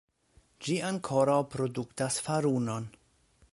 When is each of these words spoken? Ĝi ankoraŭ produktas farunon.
Ĝi 0.67 0.77
ankoraŭ 0.87 1.37
produktas 1.57 2.19
farunon. 2.29 2.91